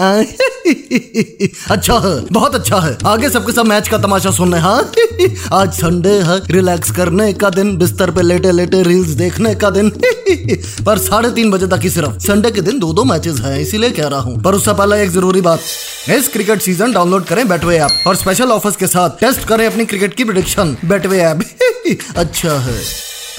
अच्छा 1.70 1.94
है, 1.98 2.20
बहुत 2.32 2.54
अच्छा 2.54 2.78
है। 2.80 2.96
आगे 3.06 3.28
सबके 3.30 3.52
सब 3.52 3.66
मैच 3.66 3.88
का 3.88 3.98
तमाशा 3.98 4.30
सुनने 4.30 4.58
हाँ। 4.58 4.78
आज 5.52 5.72
संडे 5.72 6.12
है 6.20 6.38
रिलैक्स 6.50 6.90
करने 6.90 7.32
का 7.32 7.50
दिन, 7.50 7.76
बिस्तर 7.78 8.10
पे 8.10 8.22
लेटे 8.22 8.52
लेटे 8.52 8.82
रील्स 8.82 9.08
देखने 9.16 9.54
का 9.54 9.70
दिन। 9.70 9.90
पर 10.86 10.98
साढ़े 10.98 11.30
तीन 11.30 11.50
बजे 11.50 11.66
तक 11.66 11.80
ही 11.82 11.90
सिर्फ़ 11.90 12.18
संडे 12.26 12.50
के 12.50 12.60
दिन 12.60 12.78
दो 12.78 12.92
दो 12.92 13.04
मैचेस 13.04 13.40
हैं, 13.40 13.58
इसीलिए 13.60 13.90
कह 13.90 14.08
रहा 14.08 14.20
हूँ। 14.20 14.42
पर 14.42 14.54
उससे 14.54 14.72
पहले 14.72 15.02
एक 15.02 15.10
ज़रूरी 15.10 15.40
बात, 15.40 15.60
इस 16.08 16.28
क्रिकेट 16.28 16.62
सीज़न 16.62 16.92
डाउनलोड 16.92 17.24
करें 17.24 17.46
बैटवे 17.48 17.78
ऐप 17.78 18.06
और 18.06 18.16
स्पेशल 18.16 18.50
ऑफर्स 18.50 18.76
के 18.76 18.86
साथ 18.86 19.20
टेस्ट 19.20 19.46
करें 19.48 19.66
अपनी 19.66 19.84
क्रिकेट 19.84 20.14
की 20.14 20.24
प्रिडिक्शन 20.24 20.76
बैटवे 20.84 21.18
ऐप 21.20 21.44
अच्छा 22.16 22.58
है। 22.58 22.80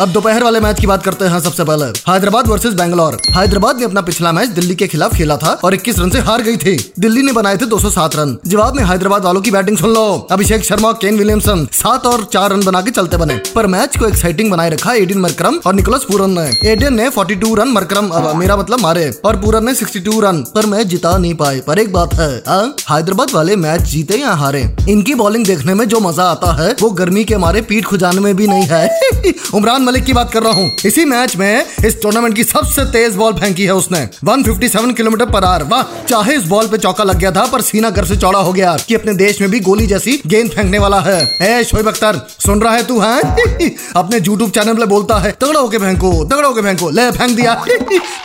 अब 0.01 0.09
दोपहर 0.09 0.43
वाले 0.43 0.59
मैच 0.59 0.79
की 0.79 0.87
बात 0.87 1.03
करते 1.03 1.25
हैं 1.25 1.39
सबसे 1.39 1.63
पहले। 1.63 1.85
हैदराबाद 1.85 2.47
वर्सेस 2.47 2.73
बैंगलोर। 2.73 3.17
हैदराबाद 3.31 3.77
ने 3.77 3.85
अपना 3.85 4.01
पिछला 4.01 4.31
मैच 4.31 4.49
दिल्ली 4.49 4.75
के 4.75 4.87
खिलाफ 4.87 5.15
खेला 5.15 5.37
था 5.37 5.59
और 5.63 5.73
21 5.73 5.99
रन 5.99 6.09
से 6.09 6.19
हार 6.19 6.41
गई 6.41 6.57
थी। 6.57 6.93
दिल्ली 6.99 7.21
ने 7.21 7.31
बनाए 7.31 7.57
थे 7.57 7.65
207 7.65 8.15
रन। 8.15 8.37
जवाब 8.47 8.75
में 8.75 8.83
हैदराबाद 8.83 9.25
वालों 9.25 9.41
की 9.41 9.51
बैटिंग 9.51 9.77
सुन 9.77 9.93
लो। 9.93 10.27
अभिषेक 10.31 10.63
शर्मा, 10.63 10.91
केन 10.91 11.17
विलियमसन 11.17 11.67
सात 11.71 12.05
और 12.05 12.29
चार 12.33 12.53
रन 12.53 12.63
बना 12.65 12.81
के 12.81 12.91
चलते 12.91 13.17
बने। 13.17 13.41
पर 13.55 13.67
मैच 13.67 13.97
को 13.97 14.05
एक्साइटिंग 14.05 14.51
बनाए 14.51 14.69
रखा 14.69 14.93
एडिन 14.93 15.17
मरक्रम 15.17 15.59
और 15.65 15.73
निकोलस 15.73 16.03
पूरन 16.03 16.39
ने। 16.39 16.69
एडियन 16.69 16.93
ने 16.93 17.09
42 17.09 17.55
रन, 17.55 17.67
मरक्रम 17.67 18.37
मेरा 18.37 18.57
मतलब 18.57 18.79
मारे। 18.79 19.21
और 19.25 19.37
पूरन 19.37 19.65
ने 19.65 19.75
62 19.75 20.19
रन, 20.19 20.37
पर 20.55 20.65
मैच 20.65 20.87
जिता 20.87 21.17
नहीं 21.17 21.33
पाए। 21.33 21.59
पर 21.59 21.79
एक 21.79 21.93
बात 21.93 22.13
है 22.13 22.43
हैदराबाद 22.69 23.31
वाले 23.31 23.55
मैच 23.55 23.81
जीते 23.81 24.17
या 24.17 24.33
हारे? 24.33 24.75
इनकी 24.89 25.15
बॉलिंग 25.15 25.45
देखने 25.45 25.73
में 25.73 25.87
जो 25.87 25.99
मज़ा 25.99 26.23
आता 26.23 26.51
है, 26.63 26.75
वो 26.81 26.89
गर्मी 26.89 27.23
के 27.23 27.37
मारे 27.37 27.61
पीठ 27.61 27.85
खुजाने 27.85 28.19
में 28.19 28.35
भी 28.35 28.47
नहीं 28.47 28.63
है। 28.63 28.99
उमरान 29.53 29.89
मलिक 29.91 30.03
की 30.03 30.13
बात 30.13 30.31
कर 30.31 30.43
रहा 30.43 30.53
हूँ। 30.53 30.71
इसी 30.85 31.05
मैच 31.05 31.35
में 31.35 31.65
इस 31.85 32.01
टूर्नामेंट 32.01 32.35
की 32.35 32.43
सबसे 32.43 32.83
तेज 32.85 33.15
बॉल 33.15 33.33
फेंकी 33.33 33.63
है 33.63 33.73
उसने। 33.73 34.09
157 34.23 34.93
किलोमीटर 34.93 35.25
पर 35.25 35.43
आर। 35.43 35.63
वाह, 35.63 36.05
चाहे 36.05 36.35
इस 36.35 36.43
बॉल 36.43 36.67
पे 36.67 36.77
चौका 36.77 37.03
लग 37.03 37.17
गया 37.17 37.31
था, 37.31 37.45
पर 37.45 37.61
सीना 37.61 37.89
घर 37.89 38.05
से 38.05 38.15
चौड़ा 38.15 38.39
हो 38.39 38.53
गया 38.53 38.77
कि 38.87 38.95
अपने 38.95 39.13
देश 39.13 39.41
में 39.41 39.49
भी 39.51 39.59
गोली 39.59 39.87
जैसी 39.87 40.21
गेंद 40.27 40.51
फेंकने 40.51 40.79
वाला 40.79 40.99
है। 40.99 41.37
ए, 41.41 41.63
शोएब 41.63 41.87
अख्तर, 41.87 42.27
सुन 42.45 42.61
रहा 42.61 42.73
है 42.73 42.87
तू, 42.87 42.99
है? 42.99 43.19
अपने 43.95 44.17
यूट्यूब 44.17 44.49
चैनल 44.49 44.73
पे 44.73 44.85
बोलता 44.85 45.17
है, 45.17 45.31
तगड़ा 45.31 45.59
होके 45.59 45.77
फेंको, 45.77 46.25
तगड़ा 46.25 46.47
होके 46.47 46.61
फेंको, 46.61 46.89
ले, 46.89 47.11
फेंक 47.11 47.35
दिया। 47.35 47.53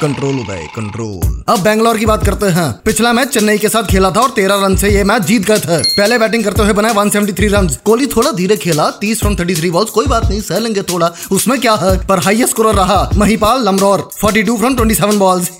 कंट्रोल 0.00 0.34
उदय 0.34 0.66
कंट्रोल 0.76 1.44
अब 1.48 1.60
बैंगलोर 1.60 1.98
की 1.98 2.06
बात 2.06 2.24
करते 2.26 2.46
हैं। 2.46 2.72
पिछला 2.84 3.12
मैच 3.12 3.28
चेन्नई 3.28 3.58
के 3.58 3.68
साथ 3.68 3.82
खेला 3.82 4.10
था 4.10 4.20
और 4.20 4.30
तेरह 4.30 4.54
रन 4.54 4.76
से 4.76 4.88
ये 4.90 5.04
मैच 5.04 5.22
जीत 5.22 5.42
गए 5.42 5.58
थे। 5.58 5.82
पहले 5.82 6.18
बैटिंग 6.18 6.44
करते 6.44 6.62
हुए 6.62 6.72
बनाए 6.72 6.92
173 6.92 7.48
रन 7.48 7.68
कोहली 7.84 8.06
थोड़ा 8.06 8.30
धीरे 8.30 8.56
खेला 8.56 8.90
30 8.90 9.18
फ्रॉम 9.18 9.36
33 9.36 9.70
बॉल्स 9.70 9.90
कोई 9.90 10.06
बात 10.06 10.26
नहीं, 10.26 10.40
सह 10.40 10.58
लेंगे 10.58 10.82
थोड़ा। 10.82 11.12
उसमें 11.46 11.60
क्या 11.60 11.74
है 11.74 12.06
पर 12.06 12.18
हाईएस्ट 12.18 12.50
स्कोर 12.50 12.74
रहा 12.74 13.10
Mahipal 13.16 13.62
Lomror, 13.64 14.00
42 14.24 14.56
from 14.58 14.76
27 14.76 15.14
balls 15.14 15.50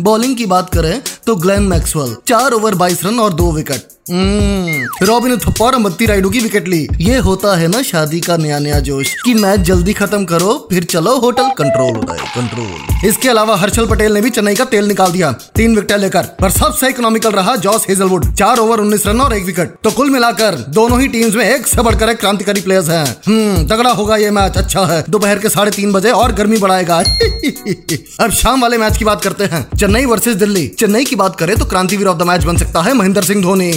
bowling 0.00 0.36
की 0.38 0.46
बात 0.46 0.74
करें 0.74 1.02
तो 1.26 1.36
ग्लेन 1.36 1.62
मैक्सवेल 1.62 2.16
चार 2.28 2.52
ओवर 2.52 2.74
22 2.74 3.04
रन 3.04 3.20
और 3.20 3.34
दो 3.34 3.50
विकेट 3.52 3.93
रॉबिन 4.10 5.36
थप्पा 5.36 5.66
और 5.66 5.76
मत्ती 5.78 6.06
राइडू 6.06 6.30
की 6.30 6.40
विकेट 6.40 6.68
ली। 6.68 6.88
ये 7.00 7.18
होता 7.18 7.56
है 7.56 7.68
ना 7.68 7.82
शादी 7.82 8.20
का 8.20 8.36
नया 8.36 8.58
नया 8.58 8.80
जोश, 8.80 9.14
कि 9.24 9.34
मैच 9.34 9.60
जल्दी 9.60 9.92
खत्म 9.92 10.24
करो, 10.24 10.68
फिर 10.72 10.84
चलो 10.84 11.18
होटल 11.18 11.42
कंट्रोल 11.42 11.96
है 12.10 12.26
कंट्रोल। 12.26 13.08
इसके 13.08 13.28
अलावा 13.28 13.56
हर्षल 13.56 13.86
पटेल 13.86 14.12
ने 14.12 14.20
भी 14.20 14.30
चेन्नई 14.30 14.54
का 14.54 14.64
तेल 14.64 14.84
निकाल 14.84 15.12
दिया। 15.12 15.32
तीन 15.32 15.76
विकेट 15.76 15.98
लेकर, 15.98 16.22
पर 16.22 16.50
सबसे 16.50 16.88
इकोनॉमिकल 16.88 17.30
रहा 17.30 17.56
जॉस 17.56 17.86
हेजलवुड। 17.88 18.34
चार 18.34 18.58
ओवर 18.58 18.80
उन्नीस 18.80 19.06
रन 19.06 19.20
और 19.20 19.34
एक 19.34 19.44
विकेट। 19.44 19.74
तो 19.84 19.90
कुल 19.90 20.10
मिलाकर, 20.10 20.54
दोनों 20.68 21.00
ही 21.00 21.08
टीम्स 21.08 21.34
में 21.34 21.44
एक 21.44 21.66
से 21.66 21.82
बढ़कर 21.82 22.08
एक 22.08 22.18
क्रांतिकारी 22.18 22.60
प्लेयर्स 22.60 22.88
हैं। 22.88 23.16
हम्म 23.26 23.66
तगड़ा 23.68 23.90
होगा 23.90 24.16
ये 24.16 24.30
मैच 24.30 24.56
अच्छा 24.56 24.84
है। 24.86 25.04
दोपहर 25.10 25.38
के 25.38 25.48
साढ़े 25.48 25.70
तीन 25.70 25.92
बजे 25.92 26.10
और 26.10 26.32
गर्मी 26.32 26.56
बढ़ाएगा। 26.56 26.98
अब 28.20 28.30
शाम 28.30 28.62
वाले 28.62 28.78
मैच 28.78 28.96
की 28.96 29.04
बात 29.04 29.22
करते 29.22 29.44
हैं। 29.44 29.66
चेन्नई 29.78 30.04
वर्सेज 30.04 30.36
दिल्ली। 30.36 30.66
चेन्नई 30.68 31.04
की 31.04 31.16
बात 31.16 31.36
करें 31.36 31.56
तो 31.56 31.64
क्रांतिवीर 31.64 32.06
ऑफ़ 32.06 32.18
द 32.18 32.22
मैच 32.22 32.44
बन 32.44 32.56
सकता 32.56 32.82
है 32.82 32.94
महेंद्र 32.94 33.22
सिंह 33.22 33.42
धोनी। 33.42 33.72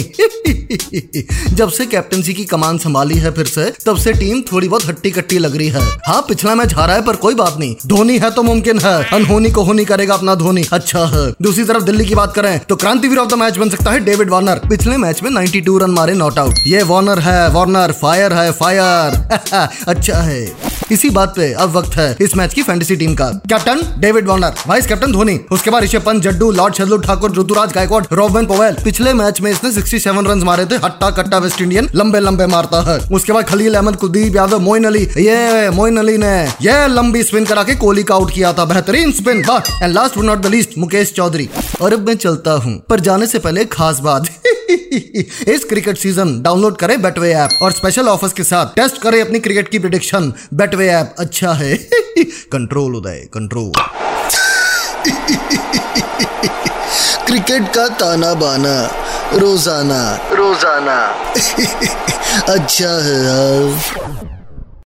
जब 1.54 1.70
से 1.70 1.86
कैप्टनसी 1.86 2.34
की 2.34 2.44
कमान 2.44 2.78
संभाली 2.78 3.18
है 3.18 3.30
फिर 3.30 3.46
से 3.46 3.64
तब 3.86 3.96
से 3.96 4.12
टीम 4.12 4.40
थोड़ी 4.52 4.68
बहुत 4.68 4.86
हट्टी 4.86 5.10
कट्टी 5.10 5.38
लग 5.38 5.56
रही 5.56 5.68
है। 5.68 5.80
हाँ 6.06 6.20
पिछला 6.28 6.54
मैच 6.54 6.74
हारा 6.74 6.94
है 6.94 7.02
पर 7.02 7.16
कोई 7.16 7.34
बात 7.34 7.56
नहीं। 7.58 7.74
धोनी 7.86 8.18
है 8.18 8.30
तो 8.30 8.42
मुमकिन 8.42 8.78
है। 8.78 8.94
अनहोनी 9.12 9.50
को 9.50 9.62
होनी 9.62 9.84
करेगा 9.84 10.14
अपना 10.14 10.34
धोनी। 10.34 10.64
अच्छा 10.72 11.04
है। 11.06 11.26
दूसरी 11.42 11.64
तरफ़ 11.64 11.82
दिल्ली 11.82 12.04
की 12.04 12.14
बात 12.14 12.34
करें 12.34 12.58
तो 12.68 12.76
क्रांतिवीर 12.76 13.18
ऑफ़ 13.18 13.28
द 13.28 13.34
मैच 13.34 13.56
बन 13.56 13.68
सकता 13.68 13.90
है 13.90 14.00
डेविड 14.00 14.30
वार्नर 14.30 14.60
पिछले 14.68 14.96
मैच 14.96 15.22
में 15.22 15.30
92 15.30 15.78
रन 15.82 15.90
मारे 15.90 16.14
नॉट 16.14 16.38
आउट 16.38 16.54
ये 16.66 16.82
वार्नर 16.82 17.18
है 17.18 17.48
वार्नर 17.50 17.92
फायर 17.92 18.32
है 18.32 18.50
फायर 18.52 19.16
अच्छा 19.88 20.14
है। 20.14 20.67
इसी 20.92 21.10
बात 21.10 21.34
पे 21.36 21.52
अब 21.54 21.76
वक्त 21.76 21.96
है 21.96 22.16
इस 22.20 22.36
मैच 22.36 22.54
की 22.54 22.62
फैंटेसी 22.62 22.96
टीम 22.96 23.14
का। 23.14 23.28
Captain 23.50 23.82
David 24.00 24.26
Warner 24.28 24.54
vice 24.66 24.86
captain 24.86 25.12
Dhoni, 25.12 25.38
उसके 25.50 25.70
बाद 25.70 25.82
Rishabh 25.82 26.02
Pant, 26.02 26.22
Jaddu, 26.22 26.50
lord 26.52 26.74
Shardul 26.74 27.02
Thakur, 27.02 27.38
Ruturaj 27.38 27.72
Gaikwad 27.72 28.04
Rovman 28.12 28.46
Powell. 28.46 28.76
पिछले 28.84 29.12
मैच 29.14 29.40
में 29.40 29.50
इसने 29.50 29.72
67 29.72 30.26
रन 30.26 30.42
मारे 30.42 30.66
थे, 30.66 30.76
हट्टा 30.76 31.10
कट्टा 31.10 31.38
वेस्ट 31.38 31.62
इंडियन 31.62 31.88
लंबे 31.94 32.20
लंबे 32.20 32.46
मारता 32.46 32.80
है। 32.82 32.98
उसके 33.12 33.32
बाद 33.32 33.44
खलील 33.44 33.74
अहमद, 33.74 33.96
कुलदीप 33.96 34.36
यादव, 34.36 34.58
मोइन 34.60 34.84
अली, 34.84 35.02
ये 35.18 35.70
मोइन 35.70 35.96
अली 35.96 36.16
ने 36.18 36.34
ये 36.62 36.86
लंबी 36.88 37.22
स्पिन 37.22 37.44
करा 37.44 37.62
के 37.62 37.74
कोहली 37.76 38.02
का 38.02 38.14
आउट 38.14 38.32
किया 38.34 38.52
था, 38.52 38.64
बेहतरीन 38.64 39.12
spin 39.12 39.44
and 39.82 39.92
last 39.94 40.18
not 40.18 40.38
the 40.38 40.46
least 40.46 40.78
Mukesh 40.78 41.12
Chaudhary. 41.12 41.48
और 41.80 41.92
अब 41.92 42.06
मैं 42.08 42.16
चलता 42.16 42.52
हूँ, 42.54 42.78
पर 42.88 43.00
जाने 43.00 43.26
से 43.26 43.38
पहले 43.38 43.64
खास 43.72 44.00
बात। 44.00 44.28
इस 45.48 45.64
क्रिकेट 45.68 45.98
सीज़न 45.98 46.40
डाउनलोड 46.42 46.76
करें 46.76 47.00
बेटवे 47.02 47.32
ऐप 47.34 47.50
और 47.62 47.72
स्पेशल 47.72 48.08
ऑफर्स 48.08 48.32
के 48.32 48.44
साथ 48.44 48.74
टेस्ट 48.76 49.00
करें 49.02 49.20
अपनी 49.20 49.38
क्रिकेट 49.38 49.68
की 49.68 49.78
प्रिडिक्शन 49.78 50.32
बेटवे 50.54 50.88
ऐप 50.88 51.14
अच्छा 51.18 51.52
है। 51.52 51.76
कंट्रोल 52.52 52.96
उदय 52.96 53.28
कंट्रोल 53.34 53.72
क्रिकेट 57.26 57.68
का 57.74 57.86
ताना 57.98 58.34
बाना 58.34 58.74
रोज़ाना। 59.34 60.00
रोज़ाना। 60.32 60.96
अच्छा 62.48 62.90
है 63.04 63.16
यार। 63.24 64.37